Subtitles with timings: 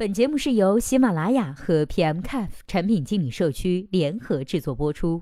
[0.00, 5.20] 本节目是由喜马拉雅和 PMCAF 产品经理社区联合制作播出。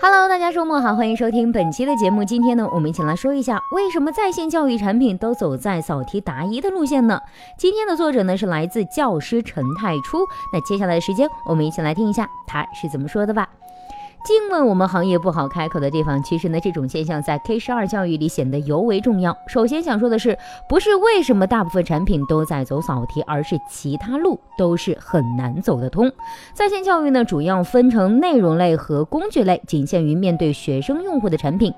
[0.00, 2.22] Hello，大家周末好，欢迎收听本期的节目。
[2.22, 7.20] 今天呢，我们一起来说一下为什么在线教育产品都走在扫题答疑的路线呢？
[7.58, 10.18] 今天的作者呢是来自教师陈太初。
[10.52, 13.48] 那接下来的时间，我们一起来听一下他是怎么说的吧。
[14.24, 19.34] 尽问我们行业不好开口的地方，其实呢，这种现象在 K 十二教育里显得尤为重要。
[19.46, 20.36] 首先想说的是，
[20.68, 26.12] 不是为什么大部分产品都在走扫题，而是其他路都是很难走得通。
[26.52, 31.72] 在线教育呢，主要分成内容类和工具类，仅限于面对学生用户的产品。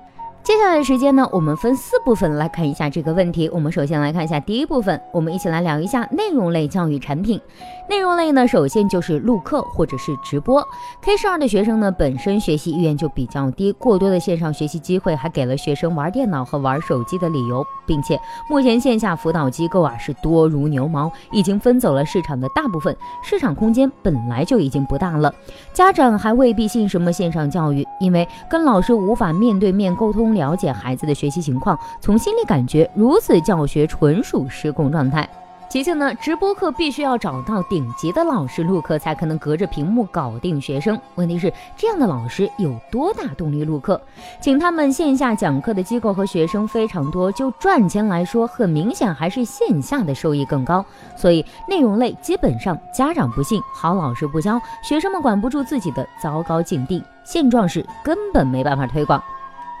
[0.51, 3.49] 接下来的时间呢，我们分四部分来看一下这个问题。
[3.53, 7.39] 我们首先来看一下第一部分，我们一起来聊一下内容类教育产品。
[7.87, 10.61] 内容类呢，首先就是录课或者是直播。
[11.01, 25.33] K 十二的学生呢，本身学习意愿就比较低，过多的线上学习机会还给了学生玩电脑和玩手机的理由，并且目前线下辅导机构啊是多如牛毛，已经分走了市场的大部分，市场空间本来就已经不大了。
[25.71, 30.35] 家长还未必信什么线上教育，因为跟老师无法面对面沟通。
[30.41, 35.29] 了解孩子的学习情况，从心里感觉如此教学纯属失控状态。
[35.69, 40.99] 其次呢，直播课必须要找到顶级的老师录课，才可能隔着屏幕搞定学生。
[41.15, 44.01] 问题是，这样的老师有多大动力录课？
[44.41, 50.83] 请他们线下讲课的机构和学生非常多，就赚钱来说，很明显还是线下的收益更高。
[51.15, 59.23] 所以，内容类基本上家长不信，好老师不教，学生们管不住自己的糟糕境地，现状是根本没办法推广。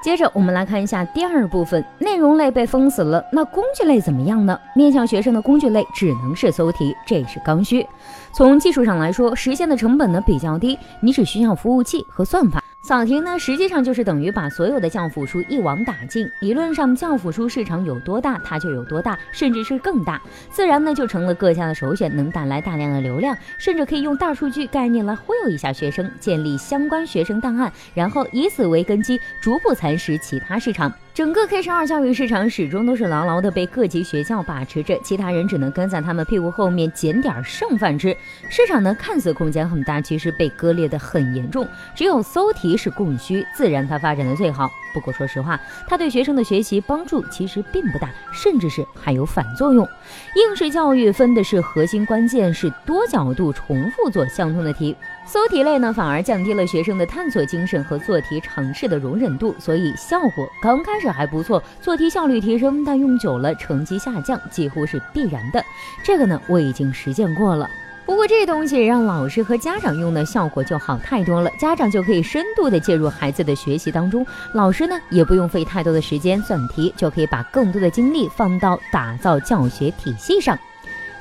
[0.01, 4.59] 接着我们来看一下第二部分，内容类被封死了，那工具类怎么样呢？
[4.75, 7.87] 面向学生的工具类只能是搜题，这是刚需。
[8.33, 12.63] 从技术上来说，实现的成本呢比较低，你只需要服务器和算法。
[12.83, 16.27] 扫停呢，实际上就是等于把所有的教辅书一网打尽。
[16.39, 20.19] 理论上，教辅书市场有多大，它就有多大，甚至是更大，
[20.49, 30.91] 自然呢就成了各家的首选，能带来大量的流量，甚至可以用大数据概念来忽悠一下学生，建立相关学生档案，然后以此为根基，逐步蚕食其他市场。
[31.21, 38.17] 整个 K 十二教育市场始终都是牢牢的被各级学校把持着，其他人只能跟在他们屁股后面捡点剩饭吃。
[38.49, 41.67] 市场呢看似空间很大，其实被割裂的很严重。
[41.93, 44.67] 只有搜题是供需，自然它发展的最好。
[44.93, 49.87] 不过说实话，它对学生的学习帮助其实并不大，甚至是还有反作用。
[50.35, 54.95] 应试教育分的是核心关键，是多角度重复做相同的题。
[55.25, 65.63] 搜题类呢，反而降低了学生的探索精神和做题尝试的容忍度，所以效果刚开始还不错，做题效率提升，但用久了成绩下降几乎是必然的。
[66.03, 67.69] 这个呢，我已经实践过了。
[68.05, 80.57] 不过这东西让老师和家长用的效果就好太多了，家长就可以深度的介入孩子的学习当中，老师呢也不用费太多的时间算题，就可以把更多的精力放到打造教学体系上。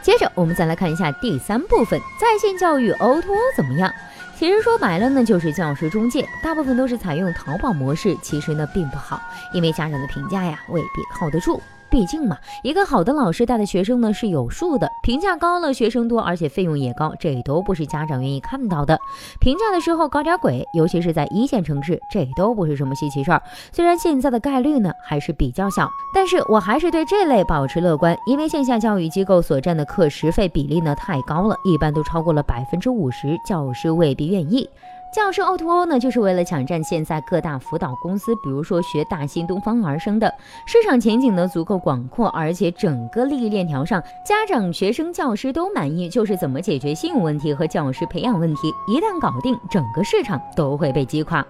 [0.03, 3.93] 接着我们再来看一下第三部分，在线教育 O to O 怎么样？
[4.37, 9.21] 其实说白了呢，就是教师中介，大部分都是采用淘宝模式，其实呢并不好，
[9.53, 11.63] 因为家长的评价呀未必靠得住。
[11.91, 18.99] 毕竟嘛，一个好的老师带的学生呢是有数的，评价高了，学生多，而且费用也高，这都不是家长愿意看到的。
[19.41, 23.43] 评价的时候搞点鬼，尤其是在一线城市，这都不是什么稀奇事儿。
[23.73, 34.69] 虽然现在的概率呢还是比较小，但是我还是对这类保持乐观，因为线下教育机构所占的课时费比例呢太高了，一般都超过了百分之五十，教师未必愿意。
[35.13, 40.33] 教师 O2O 呢，就是为了抢占现在各大辅导公司，比如说学大新东方而生的
[40.67, 51.45] 市场前景呢，足够广阔，而且整个利益链条上，家长、学生、教师都满意，就是怎么解决信用问题和教师培养问题，一旦搞定，整个市场都会被击垮。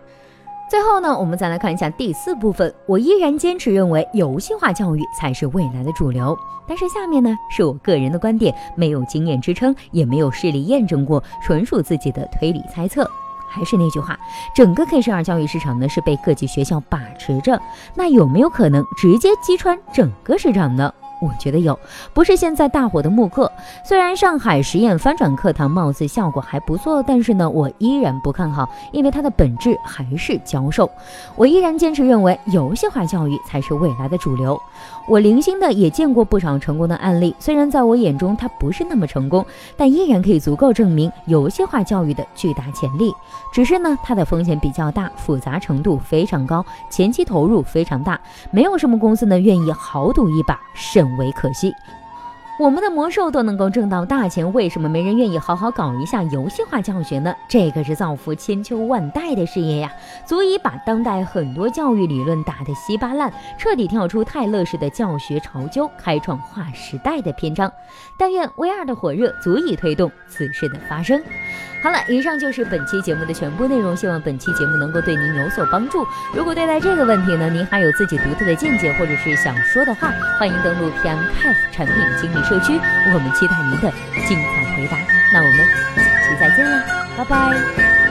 [0.71, 6.34] 最后呢，我们再来看一下第四部分，我依然坚持认为游戏化教育才是未来的主流，
[6.66, 13.07] 但是下面呢是我个人的观点，没有经验支撑，也没有事例验证过，纯属自己的推理猜测。
[13.50, 14.18] 还是那句话，
[14.54, 17.60] 整个 K 十二教育市场呢是被各级学校把持着，
[17.94, 20.92] 那有没有可能直接击穿整个市场呢？
[21.20, 21.78] 我觉得有，
[22.14, 23.52] 不是现在大火的慕课。
[23.84, 30.91] 虽然上海实验翻转课堂貌似效果还不错，但是呢，我依然不看好，因为它的本质还是教授。
[31.36, 34.58] 我依然坚持认为，游戏化教育才是未来的主流。
[35.10, 39.45] 我零星的也见过不少成功的案例，虽然在我眼中它不是那么成功，
[39.77, 43.12] 但依然可以足够证明游戏化教育的巨大潜力。
[43.53, 48.21] 只是呢，它的风险比较大，复杂程度非常高，前期投入非常大，
[48.53, 51.72] 没有什么公司呢愿意豪赌一把，甚为可惜。
[52.60, 57.34] 我们的魔兽都能够挣到大钱，为什么没人愿意好好搞一下游戏化教学呢？
[57.48, 59.91] 这可是造福千秋万代的事业呀，
[60.27, 67.72] 足以把当代很多教育理论打得稀巴烂，彻底跳出泰勒式的教学潮流，开创划时代的篇章。
[68.18, 71.18] 但愿 VR 的火热足以推动此事的发生。
[71.82, 76.06] 好了，以上就是本期节目的全部内容，希望本期节目能够对您有所帮助。
[76.34, 82.78] 如果对待这个问题呢，您还有自己独特的见解或者是想说的话，欢迎登录 PMCF 产品经理社区，
[83.14, 83.91] 我们期待您的
[84.28, 84.98] 精彩回答。
[85.32, 85.66] 那我们
[85.97, 86.84] 下期再见啦，
[87.16, 88.09] 拜拜。